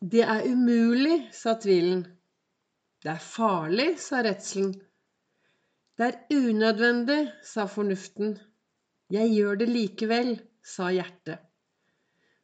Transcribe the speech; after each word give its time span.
Det 0.00 0.22
er 0.24 0.46
umulig, 0.48 1.26
sa 1.36 1.58
tvilen. 1.60 2.06
Det 3.04 3.10
er 3.12 3.20
farlig, 3.20 3.98
sa 4.00 4.22
redselen. 4.24 4.70
Det 5.92 6.06
er 6.06 6.38
unødvendig, 6.40 7.26
sa 7.44 7.66
fornuften. 7.68 8.38
Jeg 9.12 9.28
gjør 9.34 9.58
det 9.60 9.66
likevel, 9.68 10.30
sa 10.64 10.88
hjertet. 10.88 11.42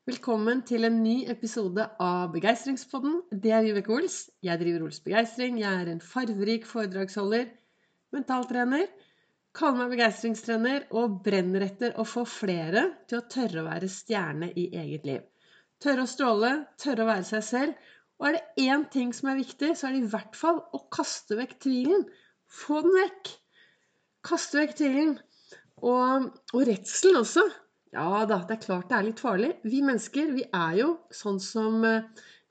Velkommen 0.04 0.60
til 0.68 0.84
en 0.84 0.98
ny 1.00 1.14
episode 1.32 1.86
av 1.96 2.34
Begeistringspodden. 2.34 3.22
Det 3.32 3.54
er 3.56 3.64
Vibeke 3.64 3.94
Ols. 3.94 4.18
Jeg 4.44 4.60
driver 4.60 4.84
Ols 4.90 5.00
Begeistring. 5.00 5.56
Jeg 5.62 5.80
er 5.80 5.88
en 5.94 6.04
farverik 6.04 6.68
foredragsholder, 6.68 7.48
mentaltrener, 8.12 8.84
kaller 9.56 9.80
meg 9.80 9.96
begeistringstrener 9.96 10.90
og 10.92 11.22
brenner 11.24 11.64
etter 11.70 11.96
å 11.96 12.04
få 12.04 12.28
flere 12.28 12.84
til 13.08 13.22
å 13.22 13.26
tørre 13.32 13.64
å 13.64 13.66
være 13.70 13.88
stjerne 13.88 14.52
i 14.52 14.68
eget 14.76 15.08
liv. 15.08 15.24
Tørre 15.82 16.06
å 16.06 16.08
stråle, 16.08 16.52
tørre 16.80 17.04
å 17.04 17.10
være 17.10 17.26
seg 17.28 17.44
selv. 17.44 17.90
Og 18.16 18.28
er 18.28 18.38
det 18.38 18.64
én 18.64 18.86
ting 18.92 19.12
som 19.12 19.28
er 19.30 19.40
viktig, 19.42 19.74
så 19.76 19.88
er 19.88 19.96
det 19.96 20.06
i 20.06 20.12
hvert 20.14 20.36
fall 20.38 20.62
å 20.72 20.80
kaste 20.92 21.36
vekk 21.36 21.58
tvilen. 21.66 22.06
Få 22.48 22.80
den 22.86 22.96
vekk. 22.96 23.32
Kaste 24.24 24.62
vekk 24.62 24.76
tvilen. 24.78 25.14
Og, 25.84 26.30
og 26.56 26.62
redselen 26.64 27.20
også. 27.20 27.44
Ja 27.96 28.24
da, 28.28 28.40
det 28.48 28.56
er 28.56 28.62
klart 28.64 28.88
det 28.90 28.96
er 28.96 29.06
litt 29.06 29.20
farlig. 29.22 29.52
Vi 29.68 29.82
mennesker, 29.84 30.32
vi 30.36 30.46
er 30.48 30.78
jo 30.80 30.88
sånn 31.14 31.38
som 31.40 31.84
eh, 31.86 32.08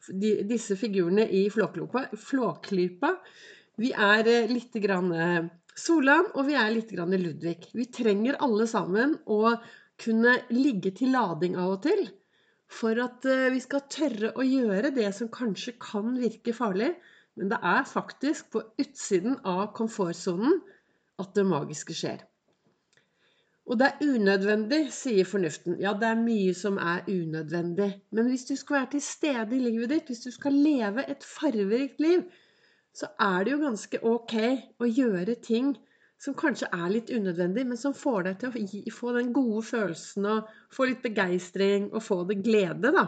de, 0.10 0.32
disse 0.48 0.78
figurene 0.80 1.26
i 1.26 1.48
Flåklypa. 1.54 3.12
Vi 3.82 3.92
er 3.92 4.30
eh, 4.32 4.52
litt 4.54 4.78
grann 4.82 5.10
eh, 5.12 5.48
Solan, 5.76 6.30
og 6.38 6.46
vi 6.48 6.56
er 6.56 6.70
litt 6.72 6.94
grann 6.94 7.18
Ludvig. 7.20 7.72
Vi 7.76 7.90
trenger 7.94 8.38
alle 8.46 8.70
sammen 8.70 9.18
å 9.26 9.58
kunne 10.00 10.38
ligge 10.54 10.94
til 10.96 11.12
lading 11.16 11.58
av 11.60 11.74
og 11.76 11.82
til 11.88 12.06
for 12.72 12.98
at 13.02 13.26
eh, 13.30 13.50
vi 13.54 13.62
skal 13.64 13.86
tørre 13.92 14.32
å 14.36 14.46
gjøre 14.46 14.94
det 14.96 15.10
som 15.18 15.32
kanskje 15.32 15.76
kan 15.82 16.16
virke 16.20 16.54
farlig, 16.56 16.94
men 17.36 17.52
det 17.52 17.60
er 17.62 17.84
faktisk 17.88 18.54
på 18.56 18.64
utsiden 18.82 19.38
av 19.44 19.74
komfortsonen 19.78 20.62
at 21.22 21.36
det 21.36 21.46
magiske 21.48 21.96
skjer. 21.96 22.24
Og 23.66 23.80
det 23.82 23.88
er 23.88 24.14
unødvendig, 24.14 24.82
sier 24.94 25.26
fornuften. 25.26 25.80
Ja, 25.82 25.96
det 25.98 26.06
er 26.12 26.20
mye 26.22 26.54
som 26.54 26.78
er 26.78 27.08
unødvendig. 27.10 27.88
Men 28.14 28.30
hvis 28.30 28.46
du 28.46 28.54
skal 28.60 28.78
være 28.78 28.92
til 28.94 29.02
stede 29.02 29.58
i 29.58 29.64
livet 29.64 29.90
ditt, 29.90 30.12
hvis 30.12 30.22
du 30.28 30.30
skal 30.32 30.54
leve 30.54 31.06
et 31.10 31.26
farverikt 31.26 32.04
liv, 32.04 32.28
så 32.94 33.10
er 33.20 33.44
det 33.44 33.56
jo 33.56 33.64
ganske 33.64 34.02
ok 34.06 34.36
å 34.80 34.88
gjøre 34.88 35.36
ting 35.44 35.74
som 36.22 36.36
kanskje 36.38 36.70
er 36.74 36.88
litt 36.92 37.12
unødvendig, 37.12 37.66
men 37.68 37.80
som 37.80 37.94
får 37.96 38.28
deg 38.28 38.40
til 38.42 38.50
å 38.54 38.96
få 38.96 39.14
den 39.18 39.34
gode 39.36 39.62
følelsen 39.68 40.28
og 40.32 40.54
få 40.74 40.88
litt 40.90 41.04
begeistring 41.04 41.90
og 41.92 42.04
få 42.06 42.22
det 42.30 42.40
glede, 42.46 42.94
da. 42.96 43.06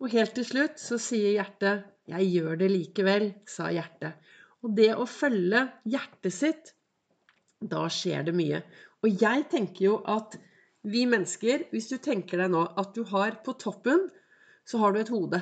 Og 0.00 0.12
helt 0.14 0.34
til 0.36 0.46
slutt 0.48 0.80
så 0.80 0.98
sier 0.98 1.36
hjertet 1.36 1.86
'Jeg 2.10 2.26
gjør 2.34 2.56
det 2.58 2.70
likevel', 2.70 3.32
sa 3.46 3.68
hjertet. 3.70 4.16
Og 4.64 4.74
det 4.76 4.90
å 4.96 5.06
følge 5.06 5.68
hjertet 5.84 6.34
sitt, 6.34 6.72
da 7.60 7.86
skjer 7.88 8.24
det 8.26 8.34
mye. 8.34 8.62
Og 9.04 9.22
jeg 9.22 9.46
tenker 9.52 9.84
jo 9.84 10.00
at 10.08 10.36
vi 10.82 11.04
mennesker, 11.06 11.68
hvis 11.70 11.88
du 11.92 11.98
tenker 11.98 12.40
deg 12.40 12.50
nå 12.50 12.64
at 12.80 12.94
du 12.96 13.04
har 13.04 13.38
på 13.44 13.54
toppen, 13.60 14.08
så 14.64 14.80
har 14.80 14.92
du 14.92 15.00
et 15.00 15.12
hode. 15.12 15.40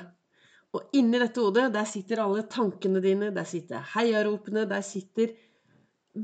Og 0.77 0.98
inni 0.98 1.19
dette 1.22 1.41
hodet, 1.41 1.70
der 1.72 1.86
sitter 1.88 2.20
alle 2.22 2.44
tankene 2.50 3.00
dine, 3.00 3.30
der 3.34 3.47
sitter 3.48 3.84
heiaropene, 3.94 4.66
der 4.69 4.82
sitter 4.84 5.32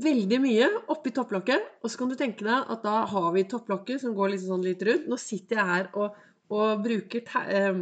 veldig 0.03 0.39
mye 0.43 0.67
oppi 0.93 1.11
topplokket. 1.15 1.71
Og 1.83 1.91
så 1.91 1.99
kan 1.99 2.11
du 2.11 2.17
tenke 2.19 2.45
deg 2.45 2.71
at 2.73 2.85
da 2.85 3.01
har 3.11 3.27
vi 3.35 3.45
topplokket 3.49 4.03
som 4.03 4.15
går 4.17 4.33
liksom 4.33 4.55
sånn 4.55 4.65
litt 4.65 4.85
rundt. 4.87 5.09
Nå 5.11 5.19
sitter 5.21 5.59
jeg 5.59 5.71
her 5.71 5.89
og, 6.01 6.15
og 6.53 6.85
bruker 6.85 7.25
eh, 7.43 7.81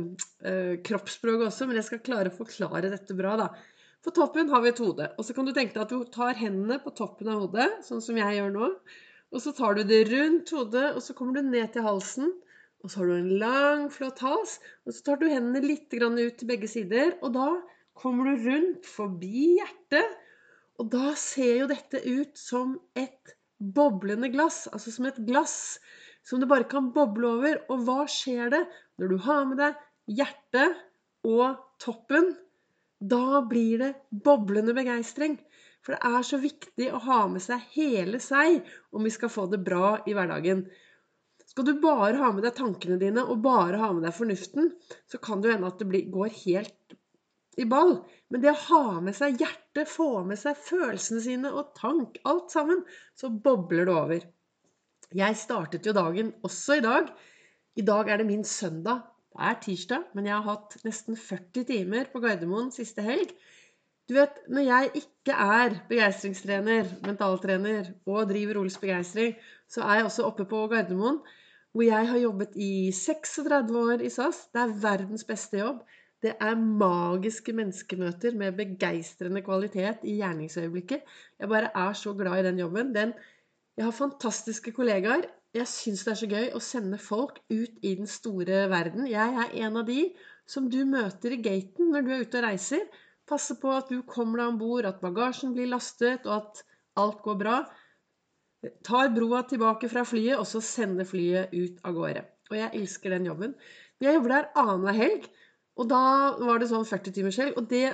eh, 0.50 0.74
kroppsspråk 0.86 1.48
også, 1.50 1.68
men 1.70 1.80
jeg 1.80 1.90
skal 1.90 2.04
klare 2.06 2.34
å 2.34 2.38
forklare 2.38 2.92
dette 2.94 3.18
bra, 3.18 3.38
da. 3.40 3.50
På 4.04 4.12
toppen 4.12 4.50
har 4.52 4.64
vi 4.64 4.74
et 4.74 4.82
hode. 4.84 5.08
Og 5.16 5.26
så 5.26 5.36
kan 5.36 5.48
du 5.48 5.54
tenke 5.56 5.78
deg 5.78 5.86
at 5.86 5.92
du 5.94 6.04
tar 6.12 6.36
hendene 6.36 6.80
på 6.84 6.92
toppen 6.96 7.30
av 7.32 7.46
hodet, 7.46 7.70
sånn 7.88 8.04
som 8.04 8.18
jeg 8.20 8.40
gjør 8.40 8.52
nå. 8.52 8.72
Og 9.34 9.42
så 9.42 9.54
tar 9.56 9.78
du 9.78 9.86
det 9.88 10.04
rundt 10.12 10.52
hodet, 10.54 10.90
og 10.94 11.02
så 11.06 11.16
kommer 11.18 11.40
du 11.40 11.48
ned 11.48 11.72
til 11.74 11.86
halsen. 11.88 12.34
Og 12.84 12.92
så 12.92 13.00
har 13.00 13.08
du 13.08 13.14
en 13.16 13.38
lang, 13.40 13.86
flott 13.96 14.20
hals. 14.26 14.58
Og 14.84 14.92
så 14.92 15.06
tar 15.08 15.22
du 15.22 15.30
hendene 15.32 15.64
litt 15.64 15.88
ut 15.96 16.36
til 16.36 16.50
begge 16.50 16.68
sider. 16.68 17.16
Og 17.24 17.32
da 17.38 17.48
kommer 17.96 18.28
du 18.28 18.44
rundt 18.50 18.84
forbi 18.90 19.54
hjertet 19.62 20.20
og 20.84 20.90
da 20.92 21.14
ser 21.16 21.62
jo 21.62 21.68
dette 21.70 22.02
ut 22.04 22.36
som 22.36 22.74
et 23.00 23.32
boblende 23.56 24.28
glass, 24.34 24.66
altså 24.68 24.92
som 24.92 25.06
et 25.08 25.20
glass 25.24 25.78
som 26.28 26.42
det 26.42 26.50
bare 26.52 26.68
kan 26.68 26.90
boble 26.92 27.30
over. 27.38 27.62
Og 27.72 27.86
hva 27.88 28.04
skjer 28.12 28.52
det 28.52 28.64
når 29.00 29.14
du 29.14 29.22
har 29.24 29.46
med 29.48 29.62
deg 29.64 29.78
hjertet 30.20 30.82
og 31.24 31.62
toppen? 31.80 32.34
Da 33.00 33.40
blir 33.48 33.80
det 33.80 33.94
boblende 34.12 34.76
begeistring. 34.76 35.38
For 35.84 35.96
det 35.96 36.12
er 36.20 36.28
så 36.28 36.42
viktig 36.44 36.90
å 36.92 37.00
ha 37.08 37.22
med 37.32 37.44
seg 37.44 37.64
hele 37.78 38.20
seg 38.24 38.60
om 38.92 39.08
vi 39.08 39.12
skal 39.16 39.32
få 39.32 39.48
det 39.52 39.62
bra 39.64 39.98
i 40.04 40.16
hverdagen. 40.16 40.66
Skal 41.48 41.68
du 41.70 41.78
bare 41.80 42.20
ha 42.20 42.34
med 42.36 42.44
deg 42.44 42.58
tankene 42.60 43.00
dine 43.00 43.24
og 43.24 43.40
bare 43.44 43.80
ha 43.80 43.94
med 43.96 44.04
deg 44.04 44.16
fornuften, 44.20 44.74
så 45.08 45.20
kan 45.24 45.44
det 45.44 45.56
hende 45.56 45.72
at 45.72 45.80
det 45.80 46.06
går 46.12 46.36
helt 46.44 47.00
i 47.60 47.66
ball. 47.70 47.98
Men 48.32 48.44
det 48.44 48.52
å 48.54 48.62
ha 48.68 49.00
med 49.06 49.16
seg 49.18 49.42
hjertet, 49.42 49.90
få 49.90 50.24
med 50.28 50.40
seg 50.40 50.60
følelsene 50.60 51.24
sine 51.24 51.52
og 51.54 51.74
tank, 51.78 52.20
alt 52.30 52.54
sammen, 52.54 52.84
så 53.18 53.30
bobler 53.30 53.90
det 53.90 53.96
over. 53.96 54.28
Jeg 55.14 55.38
startet 55.38 55.86
jo 55.86 55.94
dagen 55.94 56.32
også 56.46 56.80
i 56.80 56.86
dag. 56.86 57.10
I 57.78 57.86
dag 57.86 58.10
er 58.10 58.22
det 58.22 58.30
min 58.30 58.46
søndag. 58.48 59.04
Det 59.34 59.50
er 59.50 59.60
tirsdag, 59.62 60.08
men 60.14 60.30
jeg 60.30 60.36
har 60.36 60.46
hatt 60.46 60.78
nesten 60.86 61.18
40 61.18 61.66
timer 61.70 62.10
på 62.14 62.22
Gardermoen 62.22 62.70
siste 62.74 63.06
helg. 63.06 63.34
Du 64.10 64.18
vet, 64.18 64.36
når 64.52 64.66
jeg 64.68 64.90
ikke 65.00 65.36
er 65.40 65.78
begeistringstrener, 65.90 66.90
mentaltrener 67.06 67.94
og 68.06 68.28
driver 68.30 68.60
Ols 68.60 68.76
Begeistring, 68.82 69.38
så 69.72 69.86
er 69.88 70.02
jeg 70.02 70.10
også 70.10 70.26
oppe 70.28 70.46
på 70.50 70.66
Gardermoen, 70.70 71.22
hvor 71.74 71.86
jeg 71.88 72.10
har 72.10 72.20
jobbet 72.22 72.58
i 72.60 72.92
36 72.94 73.80
år 73.80 74.04
i 74.06 74.12
SAS. 74.14 74.44
Det 74.54 74.62
er 74.62 74.76
verdens 74.84 75.24
beste 75.26 75.62
jobb. 75.62 75.82
Det 76.24 76.34
er 76.40 76.56
magiske 76.56 77.52
menneskemøter 77.56 78.36
med 78.40 78.56
begeistrende 78.56 79.42
kvalitet 79.44 80.06
i 80.08 80.18
gjerningsøyeblikket. 80.22 81.02
Jeg 81.40 81.52
bare 81.52 81.72
er 81.76 81.96
så 82.00 82.14
glad 82.16 82.40
i 82.40 82.46
den 82.48 82.62
jobben. 82.64 82.94
Den, 82.96 83.12
jeg 83.78 83.86
har 83.90 83.98
fantastiske 83.98 84.72
kollegaer. 84.72 85.28
Jeg 85.54 85.68
syns 85.68 86.06
det 86.06 86.14
er 86.14 86.22
så 86.22 86.30
gøy 86.32 86.48
å 86.56 86.62
sende 86.64 86.98
folk 86.98 87.42
ut 87.52 87.76
i 87.84 87.96
den 88.00 88.08
store 88.10 88.64
verden. 88.72 89.06
Jeg 89.12 89.36
er 89.44 89.52
en 89.66 89.82
av 89.84 89.86
de 89.90 90.08
som 90.50 90.70
du 90.72 90.80
møter 90.88 91.36
i 91.36 91.42
gaten 91.44 91.92
når 91.92 92.08
du 92.08 92.14
er 92.14 92.24
ute 92.24 92.40
og 92.40 92.48
reiser. 92.48 92.88
Passe 93.30 93.60
på 93.60 93.72
at 93.76 93.92
du 93.92 94.02
kommer 94.08 94.42
deg 94.42 94.54
om 94.54 94.60
bord, 94.64 94.88
at 94.88 95.04
bagasjen 95.04 95.54
blir 95.56 95.70
lastet, 95.72 96.26
og 96.26 96.40
at 96.40 96.64
alt 97.00 97.22
går 97.24 97.40
bra. 97.40 97.60
Tar 98.88 99.12
broa 99.12 99.44
tilbake 99.48 99.92
fra 99.92 100.04
flyet, 100.08 100.40
og 100.40 100.48
så 100.48 100.64
sender 100.64 101.08
flyet 101.08 101.52
ut 101.52 101.84
av 101.84 101.96
gårde. 102.00 102.26
Og 102.52 102.60
jeg 102.60 102.80
elsker 102.80 103.16
den 103.16 103.28
jobben. 103.28 103.56
Jeg 104.04 104.18
jobber 104.18 104.38
der 104.38 104.52
annenhver 104.60 105.00
helg. 105.00 105.30
Og 105.80 105.90
da 105.90 106.02
var 106.38 106.62
det 106.62 106.70
sånn 106.70 106.86
40 106.86 107.16
timers 107.16 107.40
helg. 107.42 107.56
Og 107.58 107.70
det, 107.70 107.86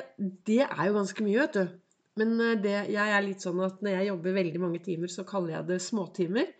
det, 0.47 0.63
er 0.65 0.89
jo 0.89 0.97
ganske 0.97 1.25
mye, 1.25 1.45
vet 1.45 1.59
du. 1.59 1.75
Men 2.19 2.33
eh, 2.43 2.57
det, 2.63 2.77
jeg 2.91 3.15
er 3.15 3.25
litt 3.25 3.45
sånn 3.45 3.61
at 3.63 3.83
når 3.85 3.95
jeg 3.95 4.09
jobber 4.09 4.39
veldig 4.39 4.63
mange 4.63 4.81
timer, 4.83 5.11
så 5.11 5.27
kaller 5.27 5.55
jeg 5.55 5.69
det 5.69 5.79
småtimer. 5.85 6.51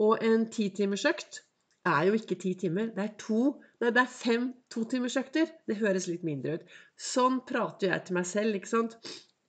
Og 0.00 0.24
en 0.24 0.46
titimersøkt 0.52 1.42
er 1.88 2.06
jo 2.08 2.16
ikke 2.18 2.38
ti 2.40 2.54
timer. 2.60 2.92
Det 2.96 3.06
er 3.06 3.18
to 3.20 3.42
Nei, 3.80 3.88
det 3.96 4.02
er 4.02 4.12
fem 4.12 4.42
totimersøkter. 4.68 5.48
Det 5.64 5.78
høres 5.78 6.04
litt 6.10 6.24
mindre 6.28 6.58
ut. 6.58 6.72
Sånn 7.00 7.38
prater 7.48 7.94
jeg 7.94 8.02
til 8.04 8.18
meg 8.18 8.26
selv, 8.28 8.58
ikke 8.58 8.68
sant. 8.68 8.98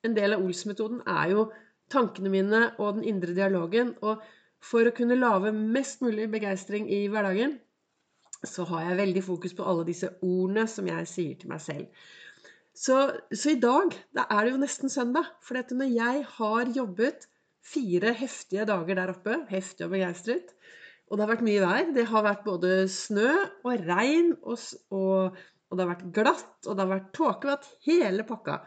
En 0.07 0.15
del 0.15 0.37
av 0.37 0.45
Ols-metoden 0.45 1.01
er 1.03 1.33
jo 1.33 1.49
tankene 1.91 2.31
mine 2.31 2.61
og 2.77 2.95
den 2.95 3.09
indre 3.11 3.35
dialogen. 3.35 3.91
Og 3.99 4.23
for 4.63 4.87
å 4.87 4.93
kunne 4.95 5.19
lage 5.19 5.51
mest 5.51 5.99
mulig 6.05 6.29
begeistring 6.31 6.87
i 6.87 7.01
hverdagen, 7.11 7.57
så 8.47 8.65
har 8.71 8.87
jeg 8.87 8.99
veldig 9.01 9.23
fokus 9.25 9.53
på 9.57 9.65
alle 9.67 9.85
disse 9.87 10.09
ordene 10.25 10.65
som 10.69 10.87
jeg 10.89 11.09
sier 11.09 11.37
til 11.39 11.51
meg 11.51 11.61
selv. 11.63 12.03
Så, 12.73 12.97
så 13.35 13.51
i 13.51 13.59
dag 13.61 13.93
da 14.15 14.25
er 14.31 14.45
det 14.45 14.53
jo 14.53 14.61
nesten 14.61 14.91
søndag. 14.91 15.27
For 15.43 15.59
når 15.75 15.91
jeg 15.93 16.23
har 16.37 16.71
jobbet 16.75 17.27
fire 17.61 18.13
heftige 18.17 18.65
dager 18.65 18.97
der 18.97 19.13
oppe, 19.13 19.41
heftig 19.51 19.85
og 19.85 19.93
begeistret, 19.93 20.55
og 21.11 21.17
det 21.17 21.25
har 21.25 21.33
vært 21.33 21.43
mye 21.43 21.63
vær 21.65 21.89
Det 21.91 22.05
har 22.07 22.23
vært 22.23 22.45
både 22.45 22.75
snø 22.89 23.31
og 23.67 23.83
regn, 23.83 24.31
og, 24.47 24.61
og, 24.95 25.41
og 25.67 25.77
det 25.77 25.83
har 25.83 25.91
vært 25.91 26.07
glatt, 26.15 26.53
og 26.65 26.71
det 26.71 26.85
har 26.85 26.93
vært 26.93 27.11
tåkevatt, 27.17 27.67
hele 27.89 28.25
pakka. 28.27 28.61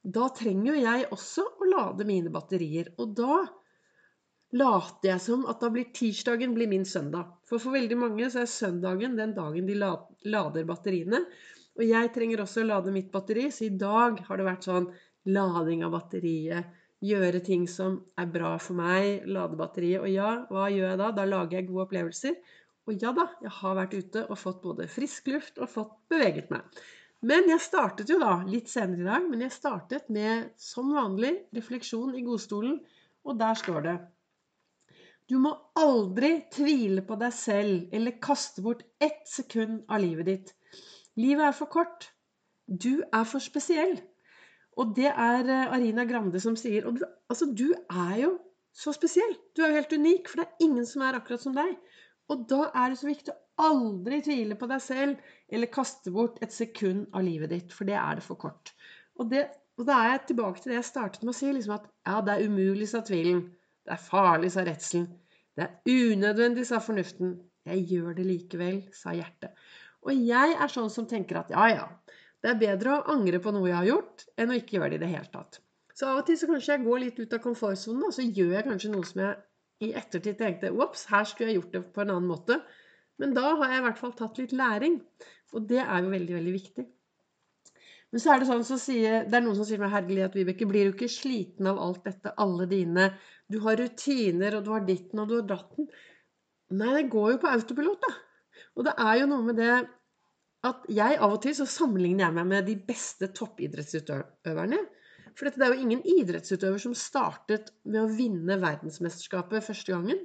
Da 0.00 0.30
trenger 0.32 0.72
jo 0.72 0.80
jeg 0.80 1.08
også 1.12 1.44
å 1.44 1.68
lade 1.68 2.06
mine 2.08 2.32
batterier. 2.32 2.88
Og 2.96 3.12
da 3.18 3.42
later 4.56 5.12
jeg 5.12 5.22
som 5.22 5.44
at 5.50 5.60
da 5.62 5.70
blir 5.72 5.90
tirsdagen 5.94 6.54
blir 6.56 6.70
min 6.70 6.84
søndag. 6.88 7.28
For 7.46 7.62
for 7.62 7.76
veldig 7.76 7.98
mange 7.98 8.30
så 8.32 8.42
er 8.42 8.50
søndagen 8.50 9.16
den 9.18 9.34
dagen 9.36 9.68
de 9.68 9.76
lader 9.78 10.66
batteriene. 10.68 11.24
Og 11.78 11.86
jeg 11.86 12.10
trenger 12.14 12.42
også 12.42 12.64
å 12.64 12.68
lade 12.68 12.92
mitt 12.92 13.10
batteri, 13.12 13.46
så 13.54 13.68
i 13.68 13.74
dag 13.78 14.18
har 14.26 14.40
det 14.40 14.46
vært 14.48 14.66
sånn 14.66 14.90
lading 15.30 15.84
av 15.86 15.94
batteriet. 15.94 16.76
Gjøre 17.00 17.40
ting 17.40 17.64
som 17.70 17.96
er 18.20 18.28
bra 18.28 18.56
for 18.60 18.76
meg. 18.76 19.24
Lade 19.30 19.56
batteriet. 19.56 20.02
Og 20.02 20.10
ja, 20.12 20.32
hva 20.50 20.68
gjør 20.68 20.90
jeg 20.90 21.00
da? 21.00 21.12
Da 21.16 21.24
lager 21.28 21.60
jeg 21.60 21.70
gode 21.70 21.86
opplevelser. 21.86 22.36
Og 22.90 23.00
ja 23.00 23.14
da, 23.16 23.28
jeg 23.40 23.54
har 23.60 23.76
vært 23.78 23.94
ute 23.96 24.26
og 24.26 24.40
fått 24.40 24.62
både 24.64 24.88
frisk 24.90 25.30
luft 25.30 25.60
og 25.62 25.70
fått 25.70 25.94
beveget 26.10 26.50
meg. 26.52 26.66
Men 27.24 27.48
jeg 27.52 27.60
startet 27.62 28.08
jo 28.08 28.16
da 28.20 28.38
litt 28.48 28.70
senere 28.72 29.04
i 29.04 29.08
dag, 29.08 29.26
men 29.28 29.44
jeg 29.44 29.52
startet 29.52 30.08
med 30.12 30.54
som 30.60 30.88
vanlig 30.96 31.34
refleksjon 31.56 32.14
i 32.16 32.24
godstolen, 32.24 32.78
og 33.28 33.36
der 33.40 33.58
står 33.60 33.84
det 33.84 33.96
Du 35.30 35.36
må 35.38 35.52
aldri 35.78 36.32
tvile 36.50 37.04
på 37.06 37.14
deg 37.20 37.34
selv 37.34 37.92
eller 37.94 38.18
kaste 38.22 38.64
bort 38.64 38.80
ett 38.98 39.28
sekund 39.30 39.84
av 39.86 40.02
livet 40.02 40.26
ditt. 40.26 40.48
Livet 41.22 41.44
er 41.46 41.54
for 41.54 41.70
kort. 41.70 42.08
Du 42.66 43.04
er 43.04 43.26
for 43.30 43.42
spesiell. 43.42 43.94
Og 44.80 44.90
det 44.96 45.10
er 45.10 45.46
eh, 45.46 45.70
Arina 45.76 46.06
Grande 46.08 46.40
som 46.42 46.56
sier 46.58 46.86
Og 46.88 46.98
du, 46.98 47.04
altså, 47.30 47.46
du 47.46 47.68
er 47.74 48.16
jo 48.24 48.32
så 48.74 48.94
spesiell. 48.94 49.36
Du 49.54 49.62
er 49.62 49.70
jo 49.70 49.78
helt 49.78 49.94
unik, 49.94 50.30
for 50.30 50.40
det 50.40 50.48
er 50.48 50.66
ingen 50.66 50.86
som 50.86 51.06
er 51.06 51.18
akkurat 51.18 51.42
som 51.42 51.54
deg. 51.54 51.78
Og 52.30 52.44
da 52.50 52.66
er 52.82 52.90
det 52.90 52.98
så 52.98 53.10
viktig 53.10 53.34
å 53.34 53.70
aldri 53.70 54.20
tvile 54.26 54.58
på 54.58 54.66
deg 54.70 54.82
selv 54.82 55.32
eller 55.50 55.70
kaste 55.74 56.10
bort 56.14 56.38
et 56.42 56.54
sekund 56.54 57.06
av 57.14 57.26
livet 57.26 57.54
ditt, 57.54 57.74
for 57.74 57.86
det 57.86 57.98
er 57.98 58.18
det 58.18 58.26
for 58.26 58.38
kort. 58.40 58.74
Og, 59.18 59.28
det, 59.30 59.46
og 59.78 59.86
da 59.86 59.98
er 60.00 60.12
jeg 60.14 60.26
tilbake 60.30 60.62
til 60.62 60.72
det 60.72 60.78
jeg 60.80 60.90
startet 60.90 61.26
med 61.26 61.34
å 61.34 61.38
si, 61.38 61.50
liksom 61.54 61.76
at 61.76 61.90
ja, 61.90 62.20
det 62.24 62.36
er 62.36 62.46
umulig, 62.50 62.88
sa 62.90 63.02
tvilen. 63.06 63.42
Det 63.90 63.96
er 63.96 64.06
farlig, 64.06 64.52
sa 64.54 64.62
redselen. 64.62 65.08
Det 65.58 65.64
er 65.66 66.12
unødvendig, 66.14 66.62
sa 66.68 66.78
fornuften. 66.78 67.32
Jeg 67.66 67.80
gjør 67.90 68.12
det 68.14 68.26
likevel, 68.28 68.76
sa 68.94 69.10
hjertet. 69.16 69.56
Og 70.06 70.14
jeg 70.14 70.54
er 70.54 70.70
sånn 70.70 70.92
som 70.94 71.08
tenker 71.10 71.40
at 71.40 71.50
ja, 71.50 71.64
ja, 71.72 71.88
det 72.38 72.52
er 72.52 72.60
bedre 72.60 72.92
å 72.94 73.16
angre 73.16 73.40
på 73.42 73.50
noe 73.50 73.66
jeg 73.66 73.76
har 73.80 73.88
gjort, 73.88 74.24
enn 74.38 74.54
å 74.54 74.58
ikke 74.60 74.78
gjøre 74.78 74.92
det 74.92 75.00
i 75.00 75.02
det 75.02 75.10
hele 75.10 75.32
tatt. 75.34 75.58
Så 75.90 76.06
av 76.06 76.20
og 76.22 76.28
til 76.28 76.38
så 76.38 76.46
kanskje 76.52 76.76
jeg 76.76 76.84
går 76.86 77.02
litt 77.02 77.18
ut 77.18 77.34
av 77.34 77.42
komfortsonen, 77.48 78.06
og 78.06 78.14
så 78.14 78.24
gjør 78.24 78.54
jeg 78.60 78.68
kanskje 78.68 78.92
noe 78.94 79.10
som 79.10 79.24
jeg 79.24 79.34
i 79.80 79.90
ettertid 79.96 80.38
tenkte 80.38 80.70
Ops, 80.70 81.08
her 81.10 81.26
skulle 81.26 81.50
jeg 81.50 81.58
gjort 81.58 81.74
det 81.74 81.82
på 81.90 82.04
en 82.04 82.14
annen 82.14 82.30
måte. 82.30 82.60
Men 83.18 83.34
da 83.34 83.56
har 83.58 83.74
jeg 83.74 83.82
i 83.82 83.86
hvert 83.88 84.00
fall 84.00 84.14
tatt 84.16 84.38
litt 84.38 84.54
læring. 84.54 85.00
Og 85.50 85.66
det 85.66 85.82
er 85.82 86.06
jo 86.06 86.14
veldig, 86.14 86.36
veldig 86.38 86.54
viktig. 86.54 86.86
Men 88.10 88.22
så 88.22 88.32
er 88.32 88.40
det 88.40 88.48
sånn 88.48 88.64
så 88.66 88.78
sier, 88.80 89.26
det 89.30 89.36
er 89.38 89.44
noen 89.44 89.58
som 89.58 89.66
sier 89.68 89.78
meg 89.82 89.92
herlighet, 89.92 90.34
Vibeke, 90.34 90.66
blir 90.66 90.88
du 90.88 90.96
ikke 90.96 91.10
sliten 91.10 91.68
av 91.70 91.78
alt 91.78 92.02
dette, 92.08 92.32
alle 92.42 92.66
dine 92.70 93.12
Du 93.50 93.60
har 93.62 93.78
rutiner, 93.78 94.56
og 94.58 94.66
du 94.66 94.72
har 94.74 94.82
ditten, 94.86 95.22
og 95.22 95.30
du 95.30 95.36
har 95.38 95.46
datten. 95.46 95.86
Nei, 96.74 96.90
det 96.96 97.08
går 97.12 97.32
jo 97.34 97.40
på 97.42 97.50
autopilot, 97.50 98.06
da. 98.06 98.12
Og 98.78 98.86
det 98.86 98.94
er 99.02 99.20
jo 99.20 99.30
noe 99.30 99.46
med 99.46 99.58
det 99.58 99.72
at 100.66 100.88
jeg 100.92 101.16
av 101.16 101.34
og 101.34 101.40
til 101.42 101.54
så 101.56 101.66
sammenligner 101.68 102.26
jeg 102.26 102.36
meg 102.36 102.48
med 102.50 102.66
de 102.68 102.76
beste 102.90 103.30
toppidrettsutøverne. 103.36 104.80
For 105.38 105.48
det 105.48 105.64
er 105.64 105.72
jo 105.72 105.86
ingen 105.86 106.02
idrettsutøver 106.04 106.82
som 106.82 106.94
startet 106.98 107.70
med 107.86 108.02
å 108.02 108.12
vinne 108.12 108.58
verdensmesterskapet 108.60 109.64
første 109.64 109.94
gangen. 109.94 110.20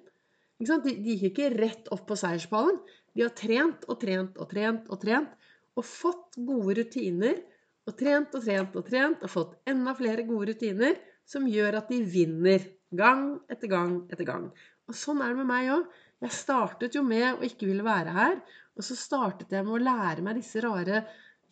De, 0.60 0.68
de 0.92 1.16
gikk 1.16 1.26
ikke 1.32 1.52
rett 1.56 1.90
opp 1.94 2.06
på 2.10 2.18
seierspallen. 2.20 2.78
De 3.16 3.24
har 3.24 3.34
trent 3.38 3.86
og 3.88 4.00
trent 4.02 4.38
og 4.40 4.50
trent 4.52 4.90
og 4.92 5.02
trent 5.02 5.52
og 5.76 5.88
fått 5.88 6.38
gode 6.48 6.78
rutiner. 6.82 7.40
Og 7.86 7.98
trent 8.00 8.34
og 8.34 8.46
trent 8.46 8.78
og 8.80 8.88
trent 8.88 9.26
og 9.26 9.32
fått 9.32 9.58
enda 9.70 9.94
flere 9.98 10.26
gode 10.26 10.54
rutiner 10.54 10.98
som 11.30 11.46
gjør 11.50 11.80
at 11.82 11.92
de 11.92 12.02
vinner 12.02 12.66
gang 12.98 13.36
etter 13.52 13.70
gang 13.70 14.00
etter 14.10 14.26
gang. 14.28 14.50
Og 14.90 14.98
sånn 14.98 15.22
er 15.22 15.34
det 15.34 15.42
med 15.42 15.50
meg 15.50 15.70
òg. 15.74 15.86
Jeg 16.26 16.34
startet 16.34 16.98
jo 16.98 17.04
med 17.06 17.28
å 17.36 17.46
ikke 17.46 17.68
ville 17.70 17.86
være 17.86 18.14
her. 18.16 18.36
Og 18.76 18.86
så 18.86 18.98
startet 18.98 19.54
jeg 19.54 19.66
med 19.66 19.78
å 19.78 19.84
lære 19.86 20.26
meg 20.26 20.42
disse 20.42 20.62
rare 20.66 21.06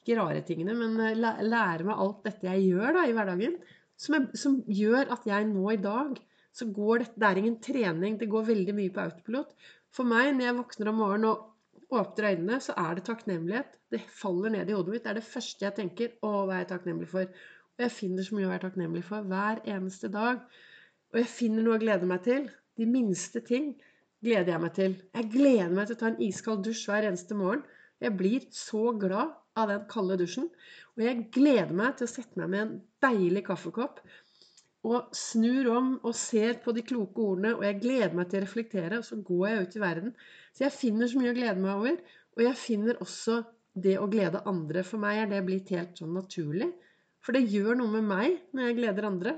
Ikke 0.03 0.17
rare 0.19 0.41
tingene, 0.43 0.73
men 0.75 0.97
eh, 0.99 1.15
lære 1.15 1.85
meg 1.87 1.99
alt 2.03 2.25
dette 2.25 2.49
jeg 2.49 2.65
gjør 2.73 2.97
da 2.97 3.05
i 3.07 3.13
hverdagen. 3.15 3.53
Som, 3.95 4.17
jeg, 4.17 4.39
som 4.41 4.57
gjør 4.67 5.13
at 5.15 5.27
jeg 5.29 5.47
nå 5.47 5.69
i 5.71 5.79
dag 5.79 6.17
så 6.53 6.67
går 6.69 7.05
dette 7.05 7.21
Det 7.21 7.29
er 7.29 7.39
ingen 7.39 7.59
trening. 7.63 8.17
Det 8.19 8.29
går 8.29 8.49
veldig 8.49 8.75
mye 8.77 8.93
på 8.93 9.05
autopilot. 9.05 9.53
For 9.93 10.09
meg, 10.09 10.33
når 10.35 10.49
jeg 10.49 10.57
våkner 10.59 10.91
om 10.91 10.99
morgenen 10.99 11.29
og 11.31 11.52
åpner 11.99 12.29
øynene, 12.31 12.59
så 12.63 12.75
er 12.79 12.97
det 12.97 13.05
takknemlighet. 13.07 13.77
Det 13.93 14.01
faller 14.21 14.53
ned 14.53 14.69
i 14.69 14.75
hodet 14.75 14.93
mitt. 14.93 15.03
Det 15.05 15.11
er 15.13 15.19
det 15.19 15.27
første 15.27 15.65
jeg 15.65 15.75
tenker. 15.77 16.13
Å, 16.21 16.31
hva 16.43 16.57
er 16.57 16.63
jeg 16.63 16.71
takknemlig 16.73 17.09
for? 17.11 17.29
Og 17.73 17.85
jeg 17.85 17.93
finner 17.93 18.25
så 18.25 18.37
mye 18.37 18.47
å 18.47 18.51
være 18.53 18.65
takknemlig 18.67 19.03
for 19.07 19.29
hver 19.29 19.61
eneste 19.75 20.09
dag. 20.13 20.43
Og 21.13 21.21
jeg 21.21 21.29
finner 21.29 21.65
noe 21.65 21.77
å 21.77 21.83
glede 21.83 22.09
meg 22.09 22.23
til. 22.25 22.47
De 22.79 22.89
minste 22.89 23.43
ting 23.45 23.73
gleder 24.23 24.53
jeg 24.53 24.63
meg 24.63 24.75
til. 24.77 24.97
Jeg 25.13 25.31
gleder 25.33 25.73
meg 25.77 25.89
til 25.89 25.97
å 25.97 26.01
ta 26.01 26.09
en 26.11 26.21
iskald 26.25 26.63
dusj 26.65 26.83
hver 26.89 27.09
eneste 27.09 27.37
morgen. 27.37 27.63
Jeg 28.03 28.17
blir 28.19 28.45
så 28.51 28.91
glad 28.99 29.33
av 29.59 29.69
den 29.69 29.85
kalde 29.91 30.17
dusjen. 30.21 30.49
Og 30.95 31.05
jeg 31.05 31.27
gleder 31.33 31.73
meg 31.77 31.97
til 31.97 32.07
å 32.07 32.13
sette 32.13 32.39
meg 32.39 32.49
med 32.53 32.63
en 32.63 32.73
deilig 33.05 33.45
kaffekopp 33.47 34.01
og 34.83 35.13
snur 35.15 35.69
om 35.71 35.91
og 36.03 36.15
ser 36.17 36.57
på 36.63 36.73
de 36.75 36.83
kloke 36.83 37.23
ordene, 37.23 37.53
og 37.55 37.63
jeg 37.63 37.79
gleder 37.79 38.15
meg 38.17 38.27
til 38.29 38.41
å 38.41 38.43
reflektere, 38.43 38.99
og 38.99 39.07
så 39.07 39.17
går 39.23 39.45
jeg 39.47 39.61
ut 39.61 39.77
i 39.77 39.83
verden. 39.83 40.15
Så 40.51 40.65
jeg 40.65 40.75
finner 40.75 41.09
så 41.09 41.21
mye 41.21 41.31
å 41.31 41.37
glede 41.37 41.63
meg 41.63 41.73
over. 41.77 42.01
Og 42.33 42.43
jeg 42.43 42.59
finner 42.59 42.99
også 43.03 43.39
det 43.85 43.95
å 44.01 44.09
glede 44.11 44.43
andre. 44.49 44.83
For 44.85 45.01
meg 45.01 45.21
er 45.21 45.31
det 45.31 45.43
blitt 45.47 45.71
helt 45.73 46.01
sånn 46.01 46.13
naturlig. 46.17 46.67
For 47.23 47.35
det 47.35 47.47
gjør 47.47 47.79
noe 47.79 47.93
med 47.95 48.09
meg 48.09 48.39
når 48.51 48.67
jeg 48.67 48.77
gleder 48.81 49.07
andre. 49.07 49.37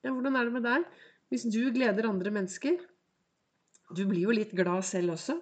Ja, 0.00 0.14
hvordan 0.14 0.38
er 0.38 0.48
det 0.48 0.54
med 0.56 0.66
deg? 0.66 0.86
Hvis 1.28 1.44
du 1.50 1.60
gleder 1.74 2.08
andre 2.08 2.32
mennesker, 2.32 2.78
du 3.94 4.02
blir 4.08 4.24
jo 4.26 4.34
litt 4.34 4.54
glad 4.56 4.86
selv 4.86 5.14
også. 5.14 5.36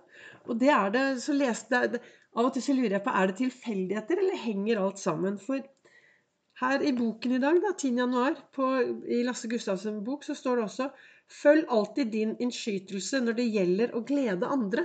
Og 0.48 0.58
det 0.60 0.72
er 0.74 0.90
det, 0.92 1.04
så 1.24 1.36
leste 1.36 1.80
jeg 1.84 2.02
Av 2.34 2.48
og 2.48 2.56
til 2.56 2.64
så 2.64 2.74
lurer 2.74 2.96
jeg 2.96 3.04
på 3.04 3.12
er 3.14 3.28
det 3.30 3.36
tilfeldigheter, 3.38 4.18
eller 4.18 4.40
henger 4.42 4.80
alt 4.82 4.98
sammen? 4.98 5.36
For 5.38 5.62
her 6.64 6.84
i 6.84 6.92
boken 6.96 7.36
i 7.36 7.40
dag, 7.42 7.60
da, 7.62 7.72
10. 7.76 7.92
januar, 7.98 8.38
på, 8.54 8.70
i 9.06 9.22
Lasse 9.26 9.48
Gustavsens 9.50 10.02
bok, 10.06 10.24
så 10.26 10.36
står 10.38 10.60
det 10.60 10.64
også 10.68 10.88
Følg 11.34 11.70
alltid 11.72 12.10
din 12.12 12.34
innskytelse 12.42 13.22
når 13.24 13.38
det 13.38 13.46
gjelder 13.48 13.94
å 13.96 14.02
glede 14.04 14.50
andre. 14.50 14.84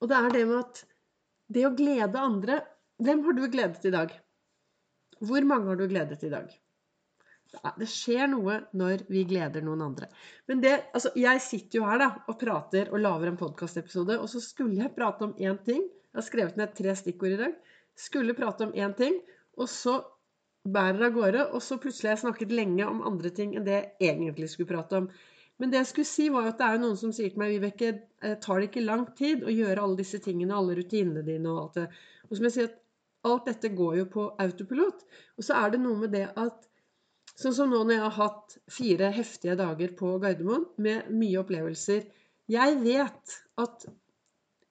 Og 0.00 0.10
det 0.10 0.20
er 0.20 0.28
det 0.36 0.44
med 0.46 0.60
at 0.60 0.84
det 1.56 1.64
å 1.66 1.74
glede 1.76 2.20
andre 2.20 2.60
Hvem 3.02 3.24
har 3.26 3.34
du 3.36 3.42
gledet 3.52 3.84
i 3.84 3.92
dag? 3.92 4.12
Hvor 5.20 5.44
mange 5.48 5.68
har 5.68 5.76
du 5.76 5.84
gledet 5.90 6.22
i 6.24 6.30
dag? 6.32 6.54
Det 7.76 7.88
skjer 7.88 8.30
noe 8.30 8.56
når 8.76 9.04
vi 9.12 9.24
gleder 9.28 9.64
noen 9.64 9.84
andre. 9.84 10.08
Men 10.48 10.62
det, 10.64 10.72
altså, 10.96 11.12
jeg 11.16 11.42
sitter 11.44 11.80
jo 11.80 11.84
her 11.88 12.00
da, 12.00 12.08
og 12.24 12.38
prater 12.40 12.88
og 12.90 13.02
lager 13.04 13.30
en 13.30 13.38
podkastepisode, 13.40 14.16
og 14.16 14.28
så 14.32 14.40
skulle 14.44 14.80
jeg 14.80 14.94
prate 14.96 15.28
om 15.28 15.34
én 15.36 15.60
ting. 15.68 15.84
Jeg 15.84 16.18
har 16.18 16.26
skrevet 16.26 16.56
ned 16.60 16.74
tre 16.76 16.96
stikkord 16.96 17.36
i 17.36 17.40
dag. 17.44 17.56
Skulle 17.96 18.36
prate 18.36 18.66
om 18.66 18.74
én 18.76 18.96
ting, 18.96 19.20
og 19.60 19.70
så 19.72 19.98
bærer 20.72 21.08
av 21.08 21.14
gårde. 21.16 21.46
Og 21.56 21.62
så 21.64 21.78
plutselig 21.82 22.10
har 22.10 22.16
jeg 22.16 22.24
snakket 22.26 22.54
lenge 22.54 22.88
om 22.88 23.04
andre 23.08 23.32
ting 23.34 23.56
enn 23.56 23.66
det 23.66 23.78
jeg 23.78 24.12
egentlig 24.12 24.50
skulle 24.52 24.70
prate 24.70 25.02
om. 25.02 25.08
Men 25.56 25.72
det 25.72 25.80
jeg 25.80 25.90
skulle 25.92 26.10
si 26.10 26.26
var 26.32 26.50
at 26.50 26.58
det 26.60 26.66
er 26.68 26.80
noen 26.82 26.98
som 27.00 27.12
sier 27.16 27.32
til 27.32 27.40
meg 27.40 27.54
Vibeke, 27.54 27.92
eh, 28.20 28.34
tar 28.44 28.60
det 28.60 28.68
ikke 28.68 28.84
lang 28.84 29.06
tid 29.16 29.44
å 29.44 29.54
gjøre 29.54 29.86
alle 29.86 30.00
disse 30.02 30.20
tingene, 30.24 30.56
alle 30.56 30.76
rutinene 30.76 31.24
dine 31.24 31.52
og 31.52 31.62
alt 31.62 31.78
det. 31.80 31.86
Og 32.28 32.36
som 32.36 32.48
jeg 32.48 32.56
sier, 32.56 32.72
at 32.72 33.30
alt 33.30 33.48
dette 33.48 33.72
går 33.78 34.00
jo 34.02 34.08
på 34.12 34.26
autopilot. 34.42 35.06
Og 35.38 35.46
så 35.46 35.56
er 35.58 35.72
det 35.72 35.80
noe 35.82 36.04
med 36.04 36.12
det 36.16 36.28
at 36.36 36.66
Sånn 37.36 37.52
som 37.52 37.68
nå 37.68 37.82
når 37.84 37.92
jeg 37.92 38.00
har 38.00 38.14
hatt 38.16 38.54
fire 38.72 39.08
heftige 39.12 39.56
dager 39.60 39.90
på 39.98 40.14
Gardermoen 40.22 40.62
med 40.80 41.10
mye 41.12 41.42
opplevelser. 41.42 42.06
Jeg 42.48 42.78
vet 42.80 43.34
at 43.60 43.84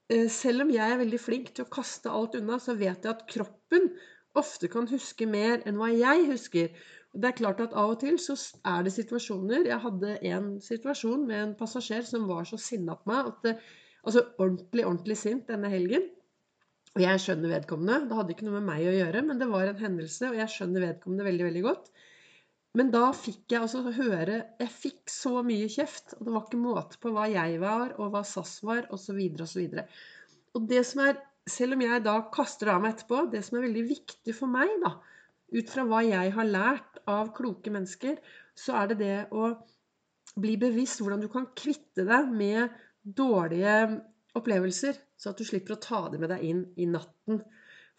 eh, 0.10 0.26
selv 0.34 0.64
om 0.64 0.72
jeg 0.74 0.96
er 0.96 0.98
veldig 0.98 1.20
flink 1.22 1.52
til 1.54 1.68
å 1.68 1.74
kaste 1.76 2.10
alt 2.10 2.38
unna, 2.40 2.58
så 2.58 2.74
vet 2.80 3.06
jeg 3.06 3.12
at 3.12 3.22
kroppen 3.30 3.92
ofte 4.40 4.70
kan 4.72 4.90
huske 4.92 5.28
mer 5.30 5.64
enn 5.66 5.80
hva 5.80 5.92
jeg 5.94 6.28
husker. 6.30 6.70
Det 7.16 7.30
er 7.30 7.38
klart 7.38 7.62
at 7.64 7.74
Av 7.78 7.94
og 7.94 8.02
til 8.02 8.18
så 8.20 8.36
er 8.68 8.84
det 8.84 8.92
situasjoner 8.92 9.70
Jeg 9.70 9.80
hadde 9.80 10.18
en 10.28 10.50
situasjon 10.62 11.24
med 11.30 11.42
en 11.42 11.54
passasjer 11.56 12.04
som 12.08 12.28
var 12.28 12.44
så 12.50 12.60
sinna 12.60 12.98
på 13.00 13.12
meg 13.14 13.32
at 13.32 13.44
det, 13.48 13.56
Altså 14.06 14.22
ordentlig, 14.38 14.84
ordentlig 14.86 15.18
sint 15.18 15.48
denne 15.50 15.70
helgen. 15.72 16.04
Og 16.96 17.02
jeg 17.04 17.22
skjønner 17.24 17.52
vedkommende. 17.52 18.04
Det 18.08 18.18
hadde 18.20 18.36
ikke 18.36 18.46
noe 18.48 18.60
med 18.60 18.68
meg 18.70 18.88
å 18.88 18.94
gjøre, 18.94 19.24
men 19.28 19.40
det 19.42 19.48
var 19.52 19.68
en 19.68 19.82
hendelse, 19.82 20.30
og 20.30 20.38
jeg 20.38 20.52
skjønner 20.54 20.86
vedkommende 20.86 21.26
veldig, 21.28 21.48
veldig 21.50 21.64
godt. 21.66 21.90
Men 22.76 22.92
da 22.92 23.08
fikk 23.16 23.54
jeg 23.54 23.64
altså 23.64 23.82
høre 23.96 24.38
Jeg 24.60 24.72
fikk 24.72 25.12
så 25.12 25.42
mye 25.48 25.68
kjeft, 25.72 26.16
og 26.18 26.28
det 26.28 26.36
var 26.36 26.46
ikke 26.46 26.62
måte 26.62 27.00
på 27.02 27.12
hva 27.16 27.26
jeg 27.32 27.60
var, 27.64 27.96
og 27.98 28.14
hva 28.14 28.22
SAS 28.28 28.60
var, 28.68 28.88
osv., 28.96 29.22
osv. 29.48 29.80
Og 30.56 30.70
det 30.70 30.84
som 30.88 31.04
er 31.08 31.20
Selv 31.50 31.76
om 31.76 31.84
jeg 31.86 32.02
da 32.06 32.16
kaster 32.34 32.70
det 32.70 32.74
av 32.74 32.82
meg 32.82 32.96
etterpå, 32.96 33.26
det 33.30 33.44
som 33.46 33.60
er 33.60 33.68
veldig 33.68 33.84
viktig 33.90 34.34
for 34.34 34.50
meg, 34.50 34.72
da, 34.82 34.96
ut 35.56 35.72
fra 35.72 35.86
hva 35.86 36.02
jeg 36.06 36.34
har 36.34 36.50
lært 36.50 37.02
av 37.12 37.30
kloke 37.38 37.74
mennesker, 37.74 38.18
så 38.58 38.80
er 38.82 38.92
det 38.92 38.98
det 39.04 39.18
å 39.36 39.52
bli 40.42 40.56
bevisst 40.60 41.04
hvordan 41.04 41.22
du 41.22 41.30
kan 41.32 41.48
kvitte 41.58 42.06
deg 42.08 42.32
med 42.34 42.74
dårlige 43.06 43.76
opplevelser, 44.36 44.98
så 45.16 45.32
at 45.32 45.40
du 45.40 45.46
slipper 45.48 45.76
å 45.76 45.84
ta 45.84 46.02
dem 46.12 46.26
med 46.26 46.34
deg 46.34 46.44
inn 46.50 46.64
i 46.82 46.88
natten. 46.90 47.44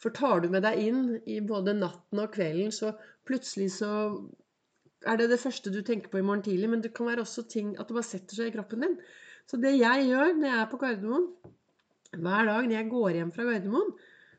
For 0.02 0.12
tar 0.12 0.42
du 0.42 0.50
med 0.52 0.66
deg 0.66 0.82
inn 0.82 1.04
i 1.24 1.38
både 1.40 1.76
natten 1.78 2.20
og 2.20 2.34
kvelden, 2.34 2.74
så 2.74 2.92
plutselig 3.26 3.70
så 3.78 3.92
er 5.06 5.20
det 5.20 5.30
det 5.30 5.40
første 5.40 5.72
du 5.72 5.80
tenker 5.86 6.10
på 6.12 6.20
i 6.20 6.26
morgen 6.26 6.44
tidlig, 6.44 6.68
men 6.72 6.82
det 6.84 6.92
kan 6.96 7.08
være 7.08 7.24
også 7.24 7.46
ting 7.48 7.74
at 7.76 7.86
det 7.86 7.96
bare 7.96 8.10
setter 8.10 8.40
seg 8.40 8.50
i 8.50 8.56
kroppen 8.56 8.84
din. 8.84 8.98
Så 9.46 9.60
det 9.62 9.76
jeg 9.78 10.08
gjør 10.10 10.34
når 10.34 10.48
jeg 10.50 10.58
er 10.58 10.70
på 10.72 10.80
Gardermoen, 10.82 11.28
hver 12.22 12.48
dag 12.48 12.66
når 12.66 12.76
jeg 12.76 12.90
går 12.92 13.16
hjem 13.18 13.32
fra 13.34 13.48
Gardermoen, 13.48 13.96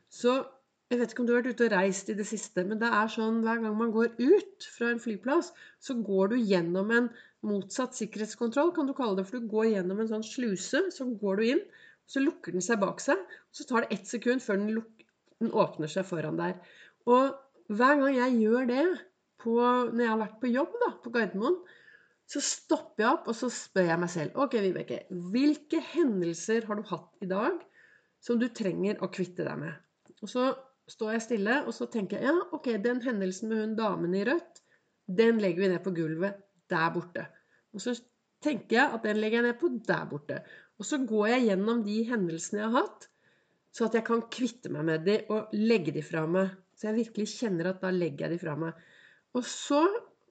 så 0.08 0.40
Jeg 0.88 1.02
vet 1.02 1.10
ikke 1.12 1.20
om 1.20 1.26
du 1.28 1.34
har 1.34 1.42
vært 1.42 1.58
ute 1.58 1.66
og 1.66 1.72
reist 1.74 2.08
i 2.08 2.14
det 2.16 2.24
siste, 2.24 2.62
men 2.64 2.78
det 2.80 2.88
er 2.88 3.10
sånn 3.12 3.42
hver 3.44 3.58
gang 3.60 3.74
man 3.76 3.90
går 3.92 4.14
ut 4.16 4.68
fra 4.72 4.86
en 4.88 5.02
flyplass, 5.02 5.50
så 5.84 5.98
går 6.00 6.30
du 6.32 6.36
gjennom 6.38 6.88
en 6.96 7.10
motsatt 7.44 7.92
sikkerhetskontroll, 7.98 8.70
kan 8.72 8.88
du 8.88 8.94
kalle 8.96 9.18
det. 9.18 9.26
For 9.28 9.36
du 9.36 9.50
går 9.52 9.66
gjennom 9.74 10.00
en 10.00 10.08
sånn 10.08 10.24
sluse, 10.24 10.80
så 10.94 11.04
går 11.20 11.36
du 11.36 11.44
inn, 11.50 11.60
så 12.08 12.22
lukker 12.24 12.56
den 12.56 12.64
seg 12.64 12.80
bak 12.80 13.04
seg. 13.04 13.20
og 13.20 13.60
Så 13.60 13.68
tar 13.68 13.84
det 13.84 13.98
ett 13.98 14.08
sekund 14.08 14.40
før 14.40 14.62
den, 14.62 14.80
den 15.44 15.52
åpner 15.52 15.92
seg 15.92 16.08
foran 16.08 16.40
der. 16.40 16.56
Og 17.04 17.36
hver 17.68 18.00
gang 18.00 18.16
jeg 18.16 18.40
gjør 18.46 18.72
det 18.72 18.86
på, 19.44 19.58
når 19.60 20.02
jeg 20.02 20.12
har 20.14 20.22
vært 20.22 20.40
på 20.40 20.54
jobb 20.54 20.78
da, 20.86 20.90
på 21.04 21.12
Gardermoen, 21.12 21.60
så 22.28 22.42
stopper 22.44 23.04
jeg 23.04 23.10
opp 23.10 23.28
og 23.30 23.36
så 23.36 23.48
spør 23.52 23.86
jeg 23.88 24.00
meg 24.02 24.10
selv 24.12 24.40
Ok, 24.42 24.58
Vibeke, 24.60 24.98
hvilke 25.32 25.80
hendelser 25.94 26.66
har 26.68 26.76
du 26.76 26.84
hatt 26.90 27.24
i 27.24 27.28
dag 27.30 27.62
som 28.24 28.40
du 28.40 28.48
trenger 28.52 29.00
å 29.00 29.08
kvitte 29.12 29.46
deg 29.46 29.60
med? 29.62 29.78
Og 30.20 30.30
så 30.30 30.50
står 30.88 31.14
jeg 31.14 31.24
stille, 31.24 31.56
og 31.68 31.74
så 31.76 31.88
tenker 31.92 32.18
jeg 32.18 32.30
ja, 32.30 32.36
ok, 32.56 32.70
den 32.84 33.00
hendelsen 33.04 33.52
med 33.52 33.62
hun 33.62 33.74
damen 33.78 34.16
i 34.16 34.24
rødt, 34.28 34.62
den 35.08 35.40
legger 35.40 35.64
vi 35.64 35.72
ned 35.72 35.84
på 35.84 35.94
gulvet 35.96 36.40
der 36.68 36.88
borte. 36.92 37.24
Og 37.76 37.82
så 37.84 37.94
tenker 38.44 38.76
jeg 38.76 38.96
at 38.96 39.04
den 39.06 39.20
legger 39.22 39.40
jeg 39.40 39.48
ned 39.48 39.60
på 39.60 39.70
der 39.88 40.04
borte. 40.10 40.40
Og 40.78 40.86
så 40.88 41.00
går 41.08 41.32
jeg 41.32 41.46
gjennom 41.48 41.82
de 41.86 41.96
hendelsene 42.08 42.60
jeg 42.62 42.72
har 42.72 42.86
hatt, 42.86 43.08
så 43.74 43.88
at 43.88 43.96
jeg 43.98 44.06
kan 44.08 44.24
kvitte 44.32 44.72
meg 44.72 44.86
med 44.88 45.04
de 45.06 45.18
og 45.32 45.52
legge 45.56 45.92
de 45.94 46.02
fra 46.04 46.24
meg. 46.28 46.52
Så 46.78 46.88
jeg 46.88 47.00
virkelig 47.02 47.32
kjenner 47.34 47.72
at 47.72 47.82
da 47.82 47.90
legger 47.94 48.26
jeg 48.26 48.36
de 48.36 48.42
fra 48.42 48.54
meg. 48.58 48.76
Og 49.36 49.44
så 49.46 49.82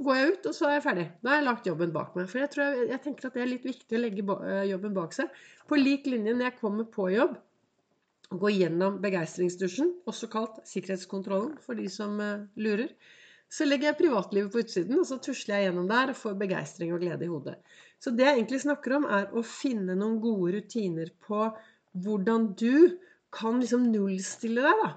går 0.04 0.18
jeg 0.18 0.32
ut, 0.34 0.48
og 0.50 0.56
så 0.56 0.68
er 0.68 0.78
jeg 0.78 0.86
ferdig. 0.86 1.06
Da 1.24 1.32
har 1.32 1.40
jeg 1.40 1.48
lagt 1.48 1.68
jobben 1.70 1.94
bak 1.96 2.16
meg. 2.18 2.30
For 2.30 2.42
jeg, 2.44 2.54
jeg, 2.54 2.88
jeg 2.92 3.04
tenker 3.04 3.30
at 3.30 3.38
det 3.38 3.44
er 3.44 3.52
litt 3.52 3.66
viktig 3.66 3.98
å 3.98 4.02
legge 4.02 4.26
eh, 4.38 4.64
jobben 4.72 4.96
bak 4.98 5.16
seg. 5.18 5.44
På 5.70 5.80
lik 5.80 6.06
linje 6.10 6.36
når 6.36 6.52
jeg 6.52 6.60
kommer 6.62 6.90
på 6.94 7.10
jobb 7.14 7.38
gå 8.28 8.52
gjennom 8.52 8.98
begeistringsdusjen, 9.04 9.94
også 10.10 10.28
kalt 10.32 10.60
sikkerhetskontrollen 10.68 11.56
for 11.64 11.80
de 11.80 11.88
som 11.92 12.18
uh, 12.20 12.44
lurer, 12.60 12.92
så 13.48 13.64
legger 13.64 13.94
jeg 13.94 14.00
privatlivet 14.02 14.52
på 14.52 14.60
utsiden, 14.66 14.98
og 15.00 15.08
så 15.08 15.20
tusler 15.24 15.56
jeg 15.56 15.70
gjennom 15.70 15.88
der 15.88 16.12
og 16.12 16.20
får 16.20 16.36
begeistring 16.42 16.92
og 16.92 17.00
glede 17.06 17.24
i 17.24 17.32
hodet. 17.32 17.56
Så 18.04 18.12
det 18.12 18.26
jeg 18.26 18.42
egentlig 18.42 18.60
snakker 18.66 18.98
om, 18.98 19.08
er 19.08 19.32
å 19.32 19.46
finne 19.48 19.96
noen 19.96 20.18
gode 20.24 20.58
rutiner 20.58 21.14
på 21.24 21.46
hvordan 22.04 22.50
du 22.60 22.98
kan 23.34 23.62
liksom 23.62 23.88
nullstille 23.94 24.66
deg, 24.66 24.84
da. 24.84 24.92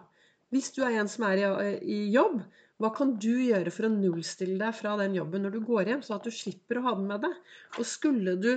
Hvis 0.50 0.72
du 0.74 0.82
er 0.82 0.98
en 0.98 1.08
som 1.10 1.28
er 1.28 1.44
i, 1.44 1.70
i 1.86 2.00
jobb, 2.10 2.40
hva 2.80 2.90
kan 2.96 3.14
du 3.20 3.32
gjøre 3.44 3.72
for 3.74 3.86
å 3.86 3.92
nullstille 3.92 4.56
deg 4.60 4.76
fra 4.76 4.96
den 5.00 5.16
jobben 5.18 5.44
når 5.44 5.56
du 5.56 5.62
går 5.68 5.92
hjem, 5.92 6.04
så 6.04 6.16
at 6.16 6.26
du 6.26 6.32
slipper 6.32 6.80
å 6.80 6.86
ha 6.88 6.94
den 6.96 7.10
med 7.10 7.26
deg? 7.26 7.34
Og 7.76 7.88
skulle 7.88 8.38
du 8.40 8.54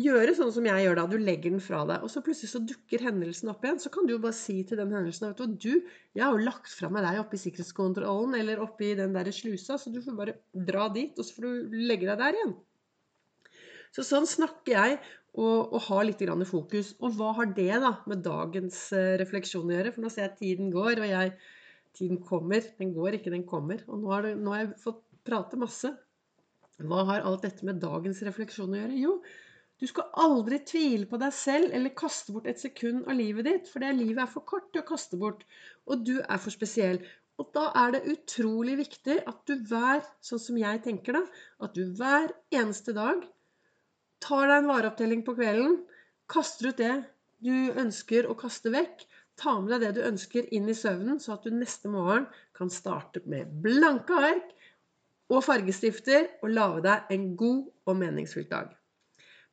gjøre 0.00 0.34
sånn 0.36 0.52
som 0.52 0.66
jeg 0.68 0.84
gjør 0.84 0.98
da. 0.98 1.04
Du 1.08 1.16
legger 1.20 1.52
den 1.54 1.62
fra 1.62 1.82
deg. 1.88 2.04
Og 2.04 2.12
så 2.12 2.22
plutselig 2.24 2.52
så 2.52 2.60
dukker 2.64 3.04
hendelsen 3.06 3.50
opp 3.52 3.64
igjen. 3.64 3.80
Så 3.80 3.92
kan 3.92 4.08
du 4.08 4.14
jo 4.14 4.22
bare 4.22 4.36
si 4.36 4.58
til 4.68 4.80
den 4.80 4.92
hendelsen 4.92 5.30
vet 5.30 5.40
du, 5.40 5.56
du, 5.56 5.92
jeg 6.16 6.24
har 6.24 6.36
jo 6.36 6.44
lagt 6.44 6.72
fra 6.72 6.90
meg 6.92 7.06
deg 7.06 7.20
oppe 7.22 7.38
i 7.38 7.42
sikkerhetskontrollen 7.42 8.36
eller 8.40 8.62
oppe 8.64 8.90
i 8.90 8.96
den 8.98 9.16
der 9.16 9.30
slusa, 9.32 9.78
så 9.80 9.92
du 9.92 10.02
får 10.04 10.18
bare 10.18 10.38
dra 10.68 10.88
dit, 10.92 11.16
og 11.16 11.24
så 11.24 11.36
får 11.36 11.46
du 11.46 11.78
legge 11.88 12.08
deg 12.10 12.20
der 12.20 12.40
igjen. 12.40 12.56
Så 13.96 14.04
sånn 14.04 14.28
snakker 14.28 14.74
jeg 14.74 14.98
og, 15.36 15.72
og 15.72 15.78
har 15.88 16.04
litt 16.04 16.20
grann 16.20 16.44
fokus. 16.48 16.92
Og 17.00 17.16
hva 17.16 17.32
har 17.38 17.52
det 17.56 17.80
da 17.80 17.94
med 18.08 18.24
dagens 18.24 18.80
eh, 18.96 19.14
refleksjon 19.20 19.70
å 19.70 19.78
gjøre? 19.78 19.94
For 19.94 20.04
nå 20.04 20.12
ser 20.12 20.26
jeg 20.26 20.32
at 20.34 20.40
tiden 20.42 20.72
går, 20.74 21.00
og 21.00 21.08
jeg, 21.08 21.32
tiden 21.96 22.20
kommer. 22.22 22.64
Den 22.78 22.92
går 22.96 23.18
ikke, 23.18 23.32
den 23.34 23.46
kommer. 23.48 23.82
Og 23.88 24.02
nå 24.02 24.12
har, 24.12 24.26
det, 24.26 24.36
nå 24.40 24.54
har 24.54 24.64
jeg 24.64 24.76
fått 24.82 25.02
prate 25.26 25.58
masse. 25.60 25.90
Hva 26.76 27.02
har 27.08 27.24
alt 27.24 27.44
dette 27.46 27.66
med 27.66 27.80
dagens 27.80 28.20
refleksjon 28.26 28.74
å 28.74 28.80
gjøre? 28.80 29.00
Jo, 29.00 29.18
du 29.80 29.84
skal 29.88 30.08
aldri 30.22 30.58
tvile 30.64 31.08
på 31.08 31.18
deg 31.20 31.32
selv 31.36 31.72
eller 31.76 31.94
kaste 31.96 32.32
bort 32.32 32.48
et 32.48 32.60
sekund 32.60 33.08
av 33.08 33.16
livet 33.18 33.48
ditt, 33.48 33.70
for 33.70 33.84
det 33.84 33.94
livet 33.96 34.22
er 34.24 34.30
for 34.32 34.44
kort 34.48 34.70
til 34.72 34.84
å 34.84 34.88
kaste 34.88 35.18
bort, 35.20 35.42
og 35.88 36.04
du 36.04 36.14
er 36.20 36.40
for 36.40 36.52
spesiell. 36.54 37.00
Og 37.40 37.50
da 37.52 37.66
er 37.76 37.92
det 37.92 38.06
utrolig 38.12 38.78
viktig 38.78 39.18
at 39.28 39.42
du 39.48 39.58
hver, 39.68 40.04
sånn 40.24 40.40
som 40.40 40.60
jeg 40.60 40.80
tenker 40.84 41.18
da, 41.18 41.24
at 41.64 41.76
du 41.76 41.82
hver 41.98 42.32
eneste 42.54 42.94
dag 42.96 43.24
tar 44.24 44.48
deg 44.48 44.62
en 44.62 44.70
vareopptelling 44.70 45.24
på 45.26 45.36
kvelden, 45.36 45.82
kaster 46.32 46.72
ut 46.72 46.80
det 46.80 46.94
du 47.44 47.72
ønsker 47.76 48.28
å 48.30 48.36
kaste 48.38 48.72
vekk, 48.72 49.04
ta 49.36 49.58
med 49.60 49.74
deg 49.74 49.84
det 49.84 49.92
du 49.98 50.08
ønsker 50.08 50.48
inn 50.56 50.68
i 50.72 50.76
søvnen, 50.76 51.20
så 51.20 51.36
at 51.36 51.44
du 51.44 51.52
neste 51.52 51.90
morgen 51.92 52.24
kan 52.56 52.72
starte 52.72 53.20
med 53.28 53.50
blanke 53.64 54.16
ark 54.30 54.54
og 55.28 55.44
fargestifter 55.44 56.30
og 56.42 56.54
lage 56.54 56.86
deg 56.86 57.12
en 57.16 57.28
god 57.36 57.62
og 57.90 57.98
meningsfylt 58.00 58.50
dag. 58.52 58.72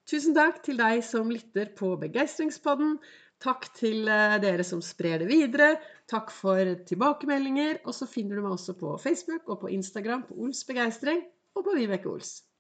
Tusen 0.10 0.36
takk 0.36 0.60
til 0.66 0.80
deg 0.80 1.02
som 1.08 1.32
lytter 1.32 1.72
på 1.78 1.94
Begeistringspodden. 2.00 2.98
Takk 3.44 3.70
til 3.76 4.08
eh, 4.12 4.38
dere 4.44 4.64
som 4.68 4.82
sprer 4.84 5.24
det 5.24 5.30
videre. 5.30 5.78
Takk 6.12 6.32
for 6.32 6.74
tilbakemeldinger. 6.88 7.82
Og 7.88 7.96
så 7.96 8.08
finner 8.08 8.40
du 8.40 8.44
meg 8.44 8.56
også 8.58 8.76
på 8.80 8.98
Facebook 9.04 9.48
og 9.48 9.64
på 9.64 9.72
Instagram 9.76 10.26
på 10.28 10.38
Ols 10.44 10.64
Begeistring 10.68 11.24
og 11.56 11.68
på 11.68 11.76
Vibeke 11.80 12.12
Ols. 12.12 12.44